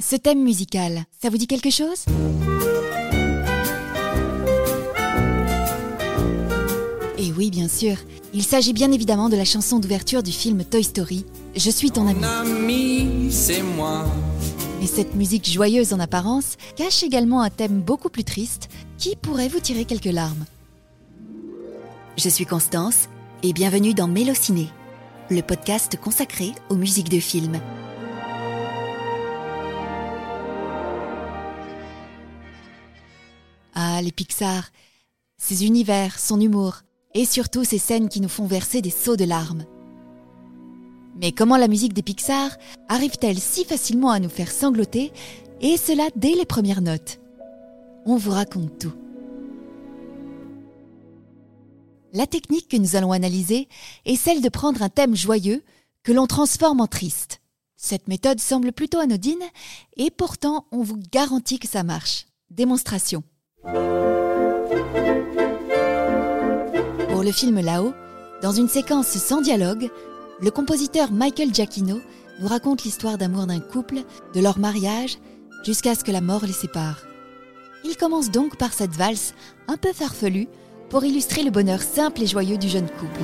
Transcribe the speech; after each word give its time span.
Ce 0.00 0.16
thème 0.16 0.42
musical, 0.42 1.04
ça 1.20 1.28
vous 1.28 1.36
dit 1.36 1.46
quelque 1.46 1.70
chose? 1.70 2.06
Et 7.18 7.32
oui, 7.36 7.50
bien 7.50 7.68
sûr, 7.68 7.96
il 8.32 8.42
s'agit 8.42 8.72
bien 8.72 8.90
évidemment 8.92 9.28
de 9.28 9.36
la 9.36 9.44
chanson 9.44 9.78
d'ouverture 9.78 10.22
du 10.22 10.32
film 10.32 10.64
Toy 10.64 10.82
Story, 10.82 11.26
Je 11.54 11.70
suis 11.70 11.90
ton 11.90 12.06
ami. 12.06 12.24
ami, 12.24 13.28
c'est 13.30 13.62
moi. 13.62 14.06
Mais 14.80 14.86
cette 14.86 15.14
musique 15.14 15.48
joyeuse 15.50 15.92
en 15.92 16.00
apparence 16.00 16.56
cache 16.76 17.02
également 17.02 17.42
un 17.42 17.50
thème 17.50 17.80
beaucoup 17.82 18.08
plus 18.08 18.24
triste 18.24 18.68
qui 18.96 19.16
pourrait 19.16 19.48
vous 19.48 19.60
tirer 19.60 19.84
quelques 19.84 20.06
larmes? 20.06 20.46
Je 22.16 22.28
suis 22.30 22.46
Constance 22.46 23.08
et 23.42 23.52
bienvenue 23.52 23.92
dans 23.92 24.08
Mélociné, 24.08 24.68
le 25.28 25.42
podcast 25.42 25.98
consacré 26.02 26.52
aux 26.70 26.76
musiques 26.76 27.10
de 27.10 27.20
films. 27.20 27.60
Les 34.00 34.12
Pixar, 34.12 34.70
ces 35.36 35.64
univers, 35.64 36.18
son 36.18 36.40
humour, 36.40 36.82
et 37.14 37.24
surtout 37.24 37.64
ces 37.64 37.78
scènes 37.78 38.08
qui 38.08 38.20
nous 38.20 38.28
font 38.28 38.46
verser 38.46 38.82
des 38.82 38.90
sauts 38.90 39.16
de 39.16 39.24
larmes. 39.24 39.64
Mais 41.16 41.32
comment 41.32 41.56
la 41.56 41.68
musique 41.68 41.92
des 41.92 42.02
Pixar 42.02 42.50
arrive-t-elle 42.88 43.38
si 43.38 43.64
facilement 43.64 44.10
à 44.10 44.20
nous 44.20 44.28
faire 44.28 44.50
sangloter, 44.50 45.12
et 45.60 45.76
cela 45.76 46.08
dès 46.16 46.34
les 46.34 46.46
premières 46.46 46.82
notes? 46.82 47.20
On 48.06 48.16
vous 48.16 48.30
raconte 48.30 48.78
tout. 48.78 48.92
La 52.12 52.26
technique 52.26 52.68
que 52.68 52.76
nous 52.76 52.96
allons 52.96 53.12
analyser 53.12 53.68
est 54.04 54.16
celle 54.16 54.40
de 54.40 54.48
prendre 54.48 54.82
un 54.82 54.88
thème 54.88 55.14
joyeux 55.14 55.62
que 56.02 56.12
l'on 56.12 56.26
transforme 56.26 56.80
en 56.80 56.86
triste. 56.86 57.40
Cette 57.76 58.08
méthode 58.08 58.40
semble 58.40 58.72
plutôt 58.72 58.98
anodine, 58.98 59.42
et 59.96 60.10
pourtant 60.10 60.66
on 60.72 60.82
vous 60.82 60.98
garantit 61.12 61.58
que 61.58 61.68
ça 61.68 61.82
marche. 61.82 62.26
Démonstration. 62.50 63.22
Pour 67.10 67.22
le 67.22 67.32
film 67.32 67.60
Là-haut, 67.60 67.92
dans 68.42 68.52
une 68.52 68.68
séquence 68.68 69.08
sans 69.08 69.40
dialogue, 69.40 69.90
le 70.40 70.50
compositeur 70.50 71.12
Michael 71.12 71.52
Giacchino 71.52 72.00
nous 72.40 72.48
raconte 72.48 72.84
l'histoire 72.84 73.18
d'amour 73.18 73.46
d'un 73.46 73.60
couple, 73.60 74.02
de 74.34 74.40
leur 74.40 74.58
mariage, 74.58 75.18
jusqu'à 75.64 75.94
ce 75.94 76.04
que 76.04 76.12
la 76.12 76.20
mort 76.20 76.46
les 76.46 76.52
sépare. 76.52 77.02
Il 77.84 77.96
commence 77.96 78.30
donc 78.30 78.56
par 78.56 78.72
cette 78.72 78.94
valse 78.94 79.34
un 79.68 79.76
peu 79.76 79.92
farfelue 79.92 80.48
pour 80.88 81.04
illustrer 81.04 81.42
le 81.42 81.50
bonheur 81.50 81.82
simple 81.82 82.22
et 82.22 82.26
joyeux 82.26 82.58
du 82.58 82.68
jeune 82.68 82.88
couple. 82.88 83.20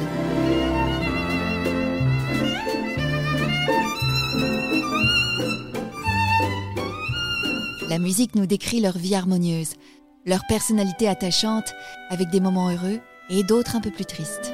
La 7.88 7.98
musique 7.98 8.34
nous 8.34 8.46
décrit 8.46 8.80
leur 8.80 8.98
vie 8.98 9.14
harmonieuse, 9.14 9.74
leur 10.26 10.44
personnalité 10.48 11.08
attachante, 11.08 11.72
avec 12.10 12.28
des 12.30 12.40
moments 12.40 12.68
heureux 12.68 13.00
et 13.30 13.44
d'autres 13.44 13.76
un 13.76 13.80
peu 13.80 13.90
plus 13.90 14.04
tristes. 14.04 14.52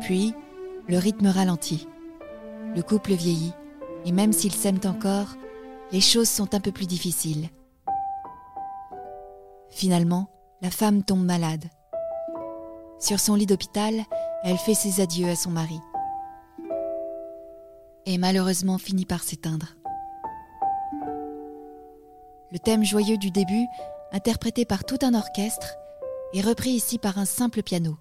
Puis, 0.00 0.34
le 0.88 0.98
rythme 0.98 1.26
ralentit. 1.26 1.86
Le 2.74 2.82
couple 2.82 3.12
vieillit, 3.12 3.52
et 4.04 4.12
même 4.12 4.32
s'ils 4.32 4.54
s'aiment 4.54 4.80
encore, 4.84 5.36
les 5.92 6.00
choses 6.00 6.28
sont 6.28 6.54
un 6.54 6.60
peu 6.60 6.70
plus 6.70 6.86
difficiles. 6.86 7.48
Finalement, 9.68 10.28
la 10.62 10.70
femme 10.70 11.02
tombe 11.02 11.24
malade. 11.24 11.64
Sur 13.00 13.18
son 13.18 13.34
lit 13.34 13.46
d'hôpital, 13.46 13.94
elle 14.44 14.58
fait 14.58 14.74
ses 14.74 15.00
adieux 15.00 15.28
à 15.28 15.36
son 15.36 15.50
mari. 15.50 15.80
Et 18.06 18.18
malheureusement 18.18 18.78
finit 18.78 19.06
par 19.06 19.22
s'éteindre. 19.22 19.79
Le 22.52 22.58
thème 22.58 22.84
joyeux 22.84 23.16
du 23.16 23.30
début, 23.30 23.68
interprété 24.10 24.64
par 24.64 24.84
tout 24.84 24.98
un 25.02 25.14
orchestre, 25.14 25.76
est 26.34 26.40
repris 26.40 26.70
ici 26.70 26.98
par 26.98 27.16
un 27.16 27.24
simple 27.24 27.62
piano, 27.62 27.96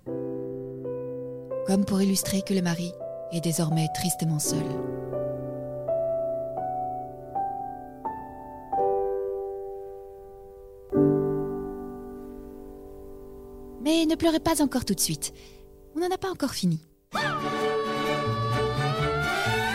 comme 1.68 1.86
pour 1.86 2.02
illustrer 2.02 2.42
que 2.42 2.56
le 2.56 2.64
mari 2.64 2.92
est 3.32 3.42
désormais 3.42 3.88
tristement 3.94 4.40
seul. 4.40 4.66
Mais 13.84 14.08
ne 14.08 14.16
pleurez 14.16 14.40
pas 14.40 14.64
encore 14.64 14.84
tout 14.84 14.96
de 14.96 15.00
suite, 15.00 15.32
on 15.96 16.00
n'en 16.00 16.10
a 16.10 16.18
pas 16.18 16.32
encore 16.32 16.56
fini. 16.56 16.80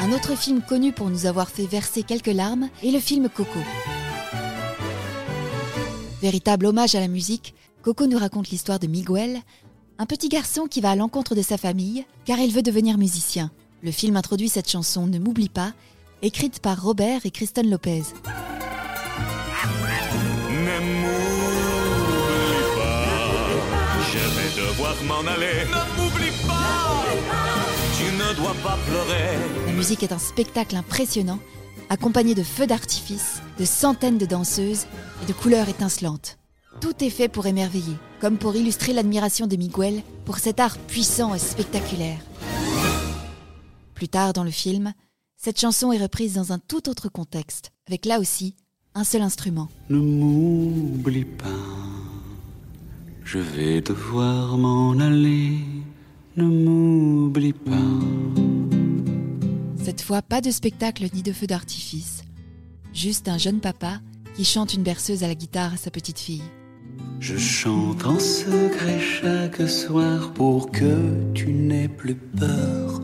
Un 0.01 0.13
autre 0.13 0.37
film 0.37 0.63
connu 0.63 0.91
pour 0.91 1.11
nous 1.11 1.27
avoir 1.27 1.49
fait 1.49 1.67
verser 1.67 2.03
quelques 2.03 2.27
larmes 2.27 2.69
est 2.83 2.91
le 2.91 2.99
film 2.99 3.29
Coco. 3.29 3.61
Véritable 6.25 6.65
hommage 6.65 6.95
à 6.95 7.01
la 7.01 7.09
musique, 7.09 7.55
Coco 7.83 8.07
nous 8.07 8.17
raconte 8.17 8.49
l'histoire 8.49 8.79
de 8.79 8.87
Miguel, 8.87 9.43
un 9.99 10.07
petit 10.07 10.31
garçon 10.31 10.65
qui 10.65 10.81
va 10.81 10.93
à 10.93 10.97
l'encontre 10.97 11.35
de 11.35 11.43
sa 11.43 11.59
famille 11.59 12.07
car 12.25 12.39
il 12.39 12.51
veut 12.51 12.63
devenir 12.63 12.97
musicien. 12.97 13.51
Le 13.83 13.91
film 13.91 14.17
introduit 14.17 14.49
cette 14.49 14.71
chanson 14.71 15.07
Ne 15.07 15.19
m'oublie 15.19 15.51
pas, 15.51 15.75
écrite 16.23 16.61
par 16.61 16.83
Robert 16.83 17.27
et 17.27 17.31
Kristen 17.31 17.69
Lopez. 17.69 18.05
Ne 20.49 20.79
m'oublie 21.03 22.65
pas, 22.75 24.01
je 24.11 24.19
vais 24.19 24.67
devoir 24.67 24.95
m'en 25.05 25.31
aller. 25.31 25.67
Ne 25.69 26.03
m'oublie 26.03 26.33
pas, 26.47 27.05
tu 27.99 28.05
ne 28.05 28.35
dois 28.35 28.57
pas 28.63 28.79
pleurer. 28.87 29.37
La 29.67 29.73
musique 29.75 30.03
est 30.03 30.13
un 30.13 30.19
spectacle 30.19 30.75
impressionnant, 30.75 31.39
accompagné 31.89 32.35
de 32.35 32.43
feux 32.43 32.67
d'artifice, 32.67 33.43
de 33.59 33.65
centaines 33.65 34.19
de 34.19 34.27
danseuses 34.27 34.87
et 35.23 35.27
de 35.27 35.33
couleurs 35.33 35.69
étincelantes. 35.69 36.39
Tout 36.81 37.05
est 37.05 37.11
fait 37.11 37.29
pour 37.29 37.47
émerveiller, 37.47 37.97
comme 38.21 38.37
pour 38.37 38.57
illustrer 38.57 38.93
l'admiration 38.93 39.47
de 39.47 39.57
Miguel 39.57 40.03
pour 40.25 40.39
cet 40.39 40.61
art 40.61 40.79
puissant 40.79 41.35
et 41.35 41.39
spectaculaire. 41.39 42.19
Plus 43.95 44.09
tard 44.09 44.33
dans 44.33 44.45
le 44.45 44.51
film, 44.51 44.93
cette 45.37 45.61
chanson 45.61 45.93
est 45.93 46.03
reprise 46.03 46.35
dans 46.35 46.53
un 46.53 46.59
tout 46.59 46.89
autre 46.89 47.09
contexte, 47.09 47.71
avec 47.87 48.07
là 48.07 48.19
aussi 48.19 48.55
un 48.95 49.05
seul 49.05 49.23
instrument. 49.23 49.69
Ne 49.89 49.99
m'oublie 49.99 51.25
pas, 51.25 51.45
je 53.25 53.39
vais 53.39 53.81
devoir 53.81 54.57
m'en 54.59 54.93
aller. 54.99 55.59
Ne 56.37 56.45
m'oublie 56.45 57.53
pas. 57.53 58.34
Cette 59.97 60.07
fois, 60.07 60.23
pas 60.23 60.41
de 60.41 60.51
spectacle 60.51 61.07
ni 61.15 61.23
de 61.23 61.33
feu 61.33 61.47
d'artifice, 61.47 62.25
juste 62.93 63.29
un 63.29 63.39
jeune 63.39 63.61
papa 63.61 64.01
qui 64.35 64.45
chante 64.45 64.75
une 64.75 64.83
berceuse 64.83 65.23
à 65.23 65.29
la 65.29 65.37
guitare 65.37 65.75
à 65.75 65.77
sa 65.77 65.93
petite 65.93 66.19
fille. 66.19 66.43
Je 67.21 67.37
chante 67.37 68.05
en 68.05 68.19
secret 68.19 68.99
chaque 68.99 69.69
soir 69.69 70.33
pour 70.33 70.73
que 70.73 71.33
tu 71.33 71.53
n'aies 71.53 71.87
plus 71.87 72.17
peur. 72.17 73.03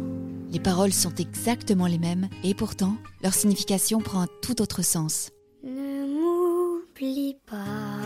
Les 0.51 0.59
paroles 0.59 0.93
sont 0.93 1.15
exactement 1.15 1.87
les 1.87 1.99
mêmes 1.99 2.29
et 2.43 2.55
pourtant, 2.55 2.97
leur 3.23 3.35
signification 3.35 4.01
prend 4.01 4.23
un 4.23 4.29
tout 4.43 4.61
autre 4.61 4.83
sens. 4.83 5.31
Ne 5.63 6.09
m'oublie 6.09 7.37
pas, 7.47 8.01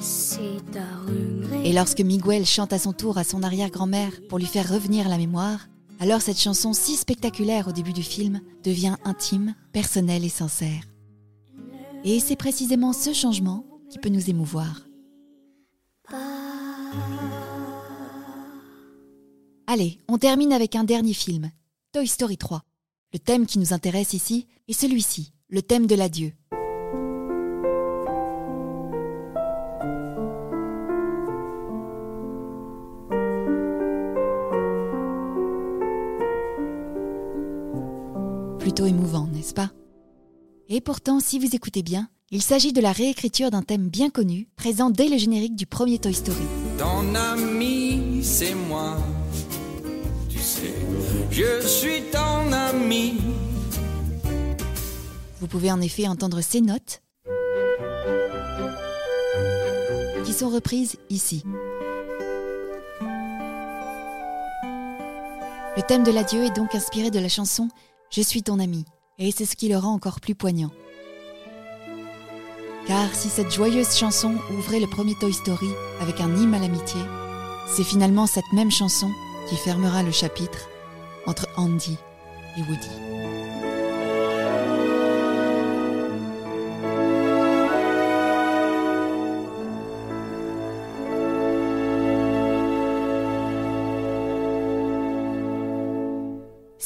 c'est 0.00 0.70
ta 0.70 0.86
regret. 1.04 1.68
Et 1.68 1.72
lorsque 1.72 2.00
Miguel 2.00 2.46
chante 2.46 2.72
à 2.72 2.78
son 2.78 2.92
tour 2.92 3.18
à 3.18 3.24
son 3.24 3.42
arrière-grand-mère 3.42 4.12
pour 4.28 4.38
lui 4.38 4.46
faire 4.46 4.72
revenir 4.72 5.08
la 5.08 5.18
mémoire, 5.18 5.66
alors 6.00 6.22
cette 6.22 6.40
chanson 6.40 6.72
si 6.72 6.96
spectaculaire 6.96 7.68
au 7.68 7.72
début 7.72 7.92
du 7.92 8.02
film 8.02 8.40
devient 8.62 8.96
intime, 9.04 9.54
personnelle 9.72 10.24
et 10.24 10.28
sincère. 10.28 10.82
Et 12.04 12.20
c'est 12.20 12.36
précisément 12.36 12.92
ce 12.92 13.12
changement 13.12 13.64
qui 13.88 13.98
peut 13.98 14.10
nous 14.10 14.28
émouvoir. 14.28 14.86
Allez, 19.66 19.98
on 20.08 20.18
termine 20.18 20.52
avec 20.52 20.76
un 20.76 20.84
dernier 20.84 21.14
film, 21.14 21.50
Toy 21.92 22.06
Story 22.06 22.36
3. 22.36 22.62
Le 23.12 23.18
thème 23.18 23.46
qui 23.46 23.58
nous 23.58 23.72
intéresse 23.72 24.12
ici 24.12 24.46
est 24.68 24.72
celui-ci, 24.72 25.32
le 25.48 25.62
thème 25.62 25.86
de 25.86 25.94
l'adieu. 25.94 26.32
Plutôt 38.64 38.86
émouvant, 38.86 39.26
n'est-ce 39.26 39.52
pas? 39.52 39.72
Et 40.70 40.80
pourtant, 40.80 41.20
si 41.20 41.38
vous 41.38 41.54
écoutez 41.54 41.82
bien, 41.82 42.08
il 42.30 42.40
s'agit 42.40 42.72
de 42.72 42.80
la 42.80 42.92
réécriture 42.92 43.50
d'un 43.50 43.60
thème 43.60 43.90
bien 43.90 44.08
connu, 44.08 44.48
présent 44.56 44.88
dès 44.88 45.10
le 45.10 45.18
générique 45.18 45.54
du 45.54 45.66
premier 45.66 45.98
Toy 45.98 46.14
Story. 46.14 46.46
Ton 46.78 47.14
ami, 47.14 48.20
c'est 48.22 48.54
moi. 48.54 48.96
Tu 50.30 50.38
sais, 50.38 50.72
je 51.30 51.60
suis 51.60 52.04
ton 52.10 52.50
ami. 52.52 53.18
Vous 55.40 55.46
pouvez 55.46 55.70
en 55.70 55.82
effet 55.82 56.08
entendre 56.08 56.40
ces 56.40 56.62
notes 56.62 57.02
qui 60.24 60.32
sont 60.32 60.48
reprises 60.48 60.96
ici. 61.10 61.44
Le 65.76 65.82
thème 65.86 66.02
de 66.02 66.10
l'adieu 66.10 66.44
est 66.44 66.56
donc 66.56 66.74
inspiré 66.74 67.10
de 67.10 67.18
la 67.18 67.28
chanson 67.28 67.68
Je 68.16 68.22
suis 68.22 68.44
ton 68.44 68.60
ami, 68.60 68.84
et 69.18 69.32
c'est 69.32 69.44
ce 69.44 69.56
qui 69.56 69.68
le 69.68 69.76
rend 69.76 69.92
encore 69.92 70.20
plus 70.20 70.36
poignant. 70.36 70.70
Car 72.86 73.12
si 73.12 73.28
cette 73.28 73.52
joyeuse 73.52 73.96
chanson 73.96 74.36
ouvrait 74.56 74.78
le 74.78 74.86
premier 74.86 75.16
Toy 75.16 75.32
Story 75.32 75.66
avec 76.00 76.20
un 76.20 76.32
hymne 76.36 76.54
à 76.54 76.60
l'amitié, 76.60 77.00
c'est 77.66 77.82
finalement 77.82 78.28
cette 78.28 78.52
même 78.52 78.70
chanson 78.70 79.10
qui 79.48 79.56
fermera 79.56 80.04
le 80.04 80.12
chapitre 80.12 80.68
entre 81.26 81.48
Andy 81.56 81.98
et 82.56 82.60
Woody. 82.60 83.23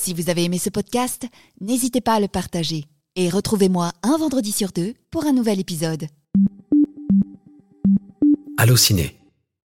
Si 0.00 0.14
vous 0.14 0.30
avez 0.30 0.44
aimé 0.44 0.58
ce 0.58 0.70
podcast, 0.70 1.26
n'hésitez 1.60 2.00
pas 2.00 2.14
à 2.14 2.20
le 2.20 2.28
partager 2.28 2.84
et 3.16 3.28
retrouvez-moi 3.28 3.90
un 4.04 4.16
vendredi 4.16 4.52
sur 4.52 4.70
deux 4.70 4.94
pour 5.10 5.26
un 5.26 5.32
nouvel 5.32 5.58
épisode. 5.58 6.06
Allociné, 8.56 9.17